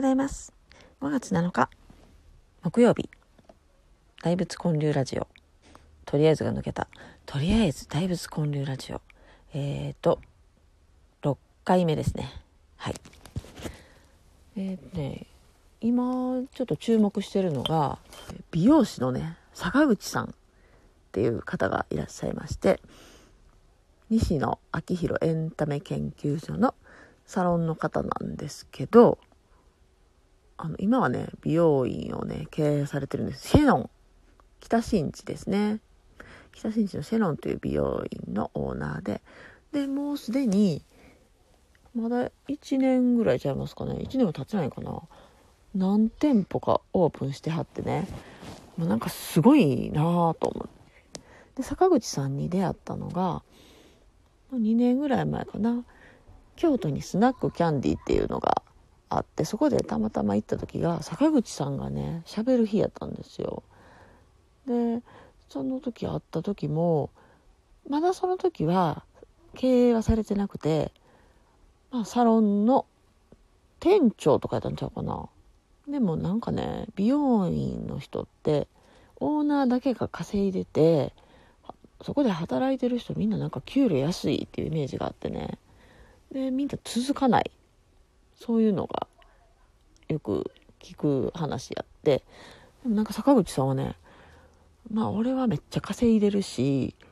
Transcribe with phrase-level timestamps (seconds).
[0.00, 0.54] ございます。
[1.02, 1.68] 5月7日、
[2.62, 3.10] 木曜日、
[4.22, 5.28] 大仏建立ラジオ。
[6.06, 6.88] とりあえずが抜けた。
[7.26, 9.02] とりあえず大仏建立ラジオ。
[9.52, 10.18] えーと、
[11.20, 11.36] 6
[11.66, 12.32] 回目ですね。
[12.78, 12.94] はい。
[14.56, 15.26] えーとね、
[15.82, 17.98] 今ちょっと注目してるのが、
[18.52, 20.28] 美容師のね、坂口さんっ
[21.12, 22.80] ていう方がいらっしゃいまして、
[24.08, 26.74] 西野昭弘エンタメ研究所の
[27.26, 29.18] サロンの方なんですけど、
[30.62, 33.48] あの、今はね、美容院をね、経営されてるんです。
[33.48, 33.90] シェノン。
[34.60, 35.80] 北新地ですね。
[36.52, 39.22] 北新地のシェノンという美容院のオーナーで、
[39.72, 40.84] で、もうすでに、
[41.94, 43.94] まだ1年ぐらいちゃいますかね。
[43.94, 45.00] 1年も経ってないかな。
[45.74, 48.06] 何店舗かオープンしてはってね。
[48.76, 51.20] もうなんかすごいなぁと思って。
[51.54, 53.42] で、坂口さんに出会ったのが、
[54.52, 55.86] 2年ぐらい前かな。
[56.56, 58.62] 京都にスナックキャンディーっていうのが
[59.10, 63.64] あってそこでたまたま行った時が坂口さんがね喋る日やったんですよ。
[64.66, 65.02] で
[65.48, 67.10] その時会った時も
[67.88, 69.04] まだその時は
[69.56, 70.92] 経営はされてなくて、
[71.90, 72.86] まあ、サロンの
[73.80, 75.28] 店長とかやったんちゃうかな。
[75.88, 78.68] でもなんかね美容院の人って
[79.16, 81.12] オーナーだけが稼いでて
[82.02, 85.58] そこで働いてる人みんななんか給料安いっていうイメージがあってね。
[86.30, 87.50] でみんな続かない。
[88.40, 89.06] そういうのが
[90.08, 92.24] よく聞く話やって。
[92.82, 93.94] でもなんか坂口さんはね
[94.90, 97.06] まあ俺はめっちゃ稼いでるしっ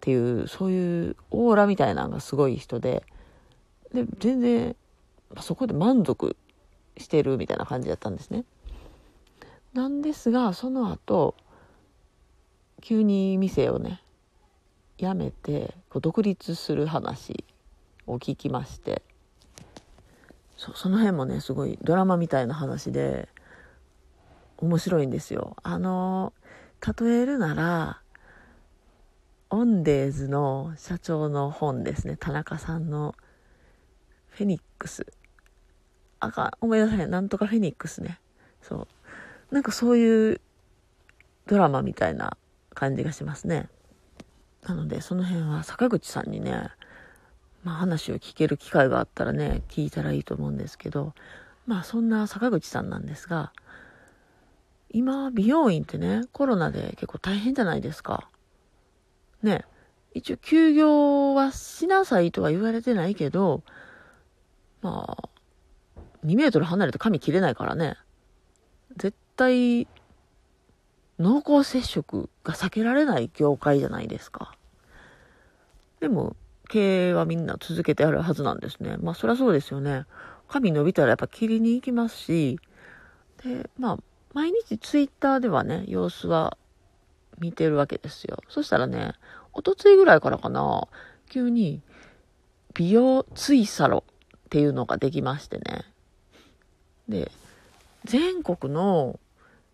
[0.00, 3.04] ていうそういうオーラみたいなのがすごい人で
[3.94, 4.76] で全然
[5.40, 6.36] そこで満足
[6.96, 8.44] してるみたいな感じだったんですね。
[9.72, 11.36] なんですがその後
[12.80, 14.02] 急に店をね
[14.98, 17.44] 辞めてこう独立する話
[18.08, 19.02] を聞きまして。
[20.58, 23.28] そその辺もねすごいドラマみたいな話で
[24.58, 25.56] 面白いんですよ。
[25.62, 26.34] あの
[27.00, 28.00] 例えるなら
[29.50, 32.16] オンデーズの社長の本ですね。
[32.18, 33.14] 田中さんの
[34.28, 35.06] 「フェニックス」
[36.20, 36.50] あかん。
[36.60, 38.20] 思い出さへんなんとかフェニックスね。
[38.60, 38.88] そ
[39.50, 39.54] う。
[39.54, 40.40] なんかそういう
[41.46, 42.36] ドラマみたいな
[42.74, 43.68] 感じがしますね。
[44.66, 46.68] なのでその辺は坂口さんにね
[47.64, 51.14] まあ、話を聞ける機会があったらね聞いたらいいと思うんですけど
[51.66, 53.52] まあそんな坂口さんなんですが
[54.90, 58.30] 今美容院ってねコロナで結構大変じゃないですか。
[59.42, 59.64] ね
[60.14, 63.62] 一応休業はしなさいとは言われてないけど
[64.80, 65.28] まあ
[66.24, 67.96] 2メートル離れて髪切れないからね
[68.96, 69.86] 絶対
[71.18, 74.54] 濃厚接触が避けられない業界じゃないですか。
[76.00, 76.36] でも
[76.68, 78.96] 経営はみんな続けてあるはずなんですね。
[78.98, 80.04] まあそりゃそうですよね。
[80.48, 82.60] 髪伸びたらやっぱ切りに行きますし、
[83.44, 83.98] で、まあ
[84.34, 86.56] 毎日ツイッターではね、様子は
[87.38, 88.38] 見てるわけですよ。
[88.48, 89.12] そしたらね、
[89.52, 90.86] おとついぐらいからかな、
[91.28, 91.80] 急に
[92.74, 94.04] 美容ツイサロ
[94.36, 95.84] っていうのができましてね。
[97.08, 97.30] で、
[98.04, 99.18] 全国の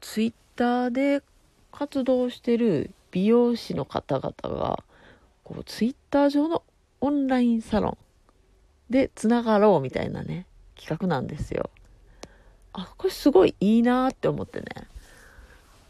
[0.00, 1.22] ツイッターで
[1.70, 4.82] 活動してる美容師の方々が、
[5.44, 6.62] こうツイッター上の
[7.00, 7.98] オンラインサロン
[8.90, 11.70] でつながろうみたいなね、企画なんですよ。
[12.72, 14.66] あ、これすごいいいなって思ってね。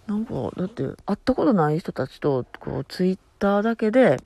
[0.06, 4.16] なんか、だって会ったことない人たちと、こう、ツイッターだけで、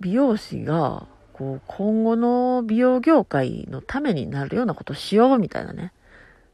[0.00, 5.92] 美容師が、こう、今後の美容業界のためになるようなことしようみたいなね。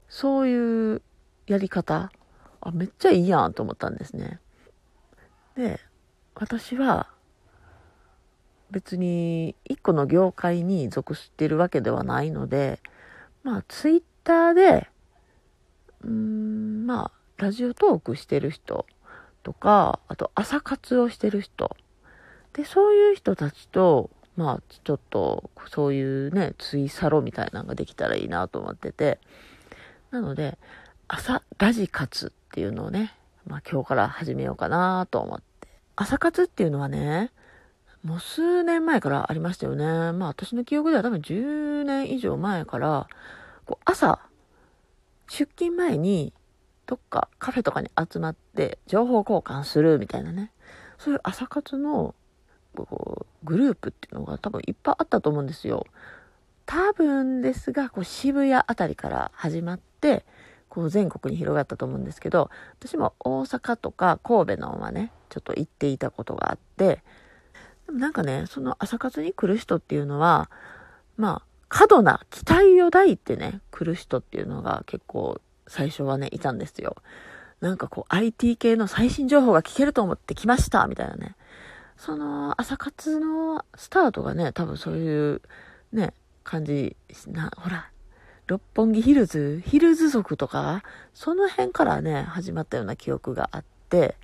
[0.09, 1.03] そういう
[1.47, 2.13] やり方。
[2.61, 4.41] あ、めっちゃいいやんと思ったんですね。
[5.57, 5.81] で、
[6.35, 7.09] 私は、
[8.71, 12.81] 別に一個の業界に属してるわけではないので、
[13.43, 14.89] まあツイッターで、
[16.03, 18.87] うーん、まあラジオトークしてる人
[19.43, 21.77] とか、あと朝活をしてる人。
[22.53, 29.19] で、そういう人たちと、まあちょっとそういうね、ツイサロみたいなのができたらいいなと思ってて、
[30.11, 30.59] なので、
[31.09, 33.15] 朝ラジ活っていうのをね、
[33.47, 35.69] まあ今日から始めようかなと思って。
[35.97, 37.33] 朝活っていうのはね、
[38.05, 40.13] もう数年前からありましたよね。
[40.13, 43.09] まあ私の記憶では多分10年以上前から、
[43.67, 44.21] こう朝、
[45.29, 46.33] 出勤前に
[46.87, 50.53] どっかカフェとかに集まって情報交換するみたいなね。
[50.99, 52.15] そういう朝活の
[52.75, 55.85] こうグループっていうのが多分いっぱいあったと思うんですよ。
[56.67, 60.25] 多分ですが、こう渋谷あたりから始まって、
[60.69, 67.03] こう全国に広がったと思うんですけど、私も大阪とか神戸のはね、ちょっと行っていたことがあって、
[67.89, 70.51] でもなんかね、その朝活に来る人っていうのは、
[71.17, 76.97] まあ、過度な期待を抱いてね、来る人っていうのが結構最初はね、いたんですよ。
[77.63, 81.35] なんかこう IT 系の最新情報が聞けると思って来ましたみたいなね。
[81.97, 85.41] その朝活のスタートがね、多分そういう
[85.91, 86.13] ね、
[86.45, 86.95] 感じ
[87.27, 87.91] な、ほら、
[88.49, 90.83] 六本木ヒルズ、ヒルズ族とか、
[91.15, 94.15] その辺からね、始まったような記憶があって、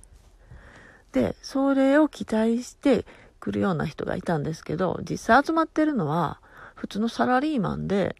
[1.11, 3.05] で、それを期待して
[3.45, 6.41] 来るような人がいたんですけど、実際集まってるのは、
[6.73, 8.15] 普通のサラリーマンで、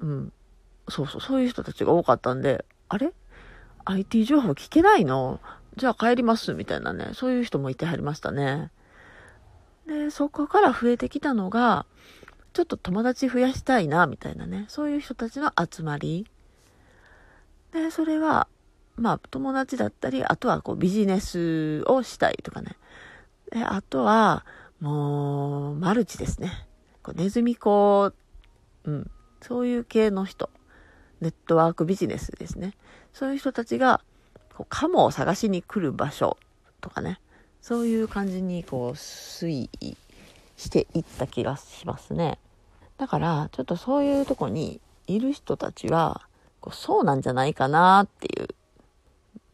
[0.00, 0.32] うん、
[0.88, 3.12] そうそう、そういう人たちが多かったんで、あれ
[3.84, 5.40] ?IT 情報聞けないの？
[5.76, 8.70] じゃあ帰りますみたいなね、そういう人もいてはりましたね。
[9.88, 11.84] で、そこから増えてきたのが、
[12.52, 16.30] ちょっと友達増やしたいな、みたいなね、そういう人たちの集まり。
[17.72, 18.46] で、それは、
[18.96, 22.76] まあ、友達だったり、あとはこうビジネスをしたいとかね。
[23.50, 24.44] で、あとは、
[24.80, 26.66] もう、マルチですね。
[27.02, 28.12] こうネズミ子、
[28.84, 29.10] うん、
[29.40, 30.50] そういう系の人。
[31.20, 32.74] ネットワークビジネスですね。
[33.12, 34.02] そういう人たちが、
[34.54, 36.36] こう、カモを探しに来る場所
[36.80, 37.20] とかね。
[37.60, 39.96] そういう感じに、こう、推移
[40.56, 42.38] していった気がしますね。
[42.98, 46.22] だから、ちょっとそういうとこにいる人たちは、
[46.60, 48.48] こうそうなんじゃないかなっていう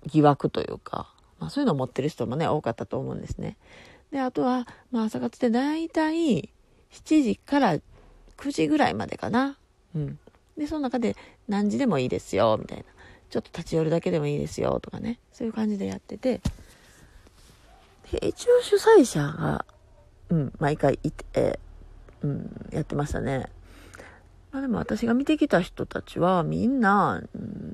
[0.06, 3.56] 疑惑というか、まあそういうのを持ってる人もね、多かったと思うんですね。
[4.12, 6.50] で、あとは、まあ朝活って大体
[6.92, 7.78] 7時から
[8.37, 9.58] 9時ぐらいまでかな。
[9.94, 10.19] うん。
[10.56, 11.16] で、その中で
[11.48, 12.84] 何時でもいいですよ、みたいな。
[13.31, 15.19] ちょっと立ち寄るだけでもいいですよ、とかね。
[15.32, 16.40] そういう感じでやってて。
[18.12, 19.64] で、一応主催者が、
[20.28, 21.58] うん、毎回いて、え
[22.22, 23.46] うん、やってましたね。
[24.52, 27.69] まあでも私が見てきた人たちはみんな、うん、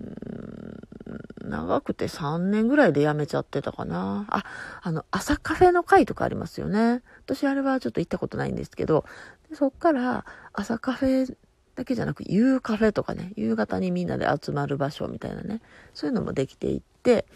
[1.46, 4.26] 長くて3年ぐらいで辞めちゃってたかな。
[4.28, 4.44] あ、
[4.82, 7.02] あの、朝カフェの会とかありますよね。
[7.24, 9.04] 私あれはちょっと行ったことないんですけど、
[9.48, 11.36] でそっから朝カフェ
[11.74, 15.60] だけじゃなく、夕カフェとかね、夕方にみんなで集まる場所みたいなね、
[15.94, 17.26] そういうのもできていって、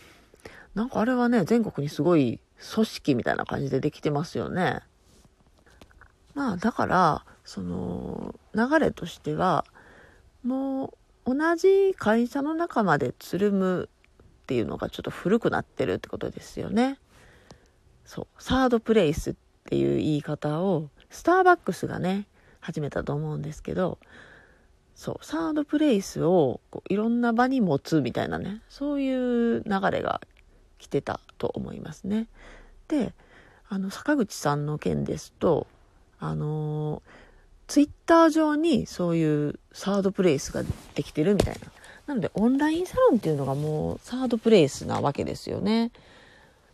[0.74, 2.40] なんかあれはね、全国にすごい
[2.74, 4.80] 組織みたいな感じでできてますよね。
[6.34, 9.64] まあだからその流れとしては
[10.44, 10.94] も
[11.26, 13.88] う同じ会社の中までつるむ
[14.50, 16.98] っていうのがちょっと古くなってるってことですよね。
[18.04, 19.34] そうサードプレイスっ
[19.66, 22.26] ていう言い方をスターバックスがね
[22.58, 24.00] 始めたと思うんですけど
[24.96, 30.20] そうサードプレイスをこういろんな場に持つみたいなねそういう流れが
[30.78, 32.26] 来てたと思いますね。
[32.88, 33.14] で
[33.68, 35.68] あの坂口さんの件ですと
[36.18, 37.04] あの
[37.68, 40.64] ツイッター上にそういうサードプレイスが
[40.96, 41.70] できてるみたいな。
[42.10, 45.92] なのでオンラインサロンっていうのがもうサードプレイスなわけですよね。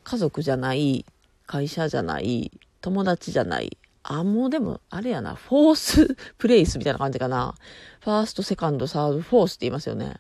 [0.03, 1.05] 家族じゃない、
[1.47, 2.51] 会社じゃない、
[2.81, 3.77] 友達じゃない。
[4.03, 7.55] あ、もうでも、あれやな、フォースプレイスみたいな感じかな。
[8.01, 10.15] ファースト、セカンド、サード、フォースって言いますよね。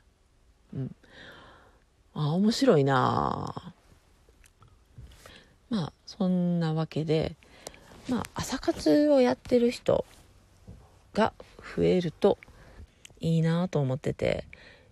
[0.74, 0.94] うん。
[2.12, 3.72] あ、面白いな
[5.70, 7.36] まあ、そんなわけで、
[8.10, 10.04] まあ、朝活をやってる人
[11.14, 11.32] が
[11.74, 12.36] 増えると
[13.20, 14.44] いいなと思ってて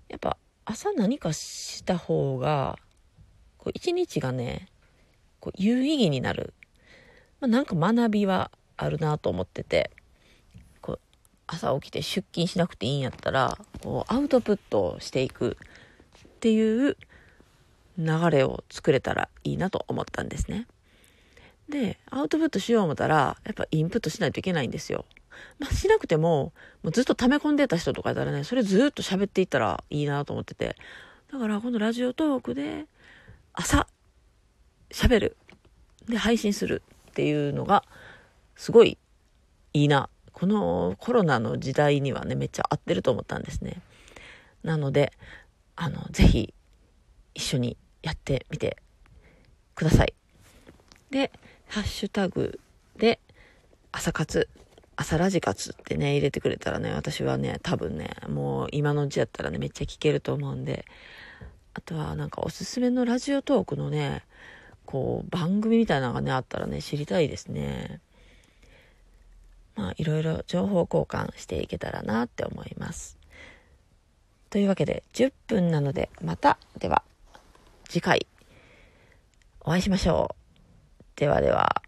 [0.09, 2.79] やっぱ朝何かした方が
[3.73, 4.69] 一日がね
[5.41, 6.55] こう有意義になる、
[7.41, 9.91] まあ、なんか学びはあるなと思ってて
[10.81, 11.01] こう
[11.47, 15.57] 朝起きて出勤しなくていいんやったらこうアウトプットしていく
[16.19, 16.97] っていう
[17.99, 20.67] 流れを作れたらいいなと思ったんですね。
[21.69, 25.05] で、アウトプットしよう思ったら、やっぱインプットしないといけないんですよ。
[25.59, 30.77] まあ、しなくても、もうずっと溜め込んでた人とかやったらね、それずっと喋っていったらいいなと思ってて。
[31.33, 32.87] だから、このラジオトークで、
[33.53, 33.87] 朝、
[34.91, 35.37] 喋る。
[36.09, 37.85] で、配信するっていうのが、
[38.57, 38.99] すごい
[39.73, 40.09] いいな。
[40.33, 43.81] このコロナの時代にはね、めっちゃ合ってると思ったんですね。
[44.63, 45.13] なので、
[45.77, 46.55] あの、ぜひ、
[47.35, 48.77] 一緒にやってみて
[49.75, 50.15] ください。
[51.11, 51.31] で、
[51.69, 52.59] ハッシュタグ
[52.97, 53.21] で、
[53.93, 54.49] 朝活、
[54.97, 60.85] 朝ラジ活ってね、入れてくれたらね、私はね、多分ね、もう今のうちやったらね、めっちゃ聞けると思うんで、
[61.75, 64.23] あとはなんかおすすめのラジオトークのね、
[64.87, 68.01] こう、番組みたいなのがね、あったらね、知りたいですね。
[69.75, 73.19] まあ、いろいろ情報交換していけたらなって思います。
[74.51, 77.03] というわけで、10分なので、また、では、
[77.89, 78.27] 次回、
[79.61, 80.45] お会いしましょう。
[81.17, 81.84] ではでは。